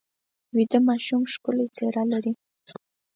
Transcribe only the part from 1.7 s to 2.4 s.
څېره لري